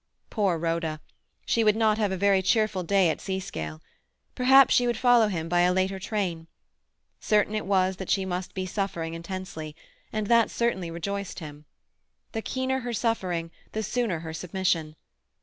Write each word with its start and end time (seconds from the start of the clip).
Poor 0.31 0.57
Rhoda! 0.57 0.99
She 1.45 1.63
would 1.63 1.75
not 1.75 1.99
have 1.99 2.11
a 2.11 2.17
very 2.17 2.41
cheerful 2.41 2.81
day 2.81 3.09
at 3.11 3.21
Seascale. 3.21 3.81
Perhaps 4.33 4.73
she 4.73 4.87
would 4.87 4.97
follow 4.97 5.27
him 5.27 5.47
by 5.47 5.59
a 5.59 5.71
later 5.71 5.99
train. 5.99 6.47
Certain 7.19 7.53
it 7.53 7.67
was 7.67 7.97
that 7.97 8.09
she 8.09 8.25
must 8.25 8.55
be 8.55 8.65
suffering 8.65 9.13
intensely—and 9.13 10.25
that 10.25 10.49
certainly 10.49 10.89
rejoiced 10.89 11.37
him. 11.37 11.65
The 12.31 12.41
keener 12.41 12.79
her 12.79 12.93
suffering 12.93 13.51
the 13.73 13.83
sooner 13.83 14.21
her 14.21 14.33
submission. 14.33 14.95